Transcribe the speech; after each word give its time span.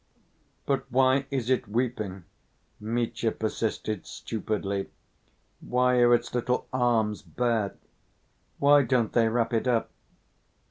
"But 0.65 0.91
why 0.91 1.27
is 1.29 1.47
it 1.51 1.67
weeping?" 1.67 2.23
Mitya 2.79 3.33
persisted 3.33 4.07
stupidly, 4.07 4.89
"why 5.59 5.99
are 5.99 6.15
its 6.15 6.33
little 6.33 6.65
arms 6.73 7.21
bare? 7.21 7.75
Why 8.57 8.81
don't 8.81 9.13
they 9.13 9.29
wrap 9.29 9.53
it 9.53 9.67
up?" 9.67 9.91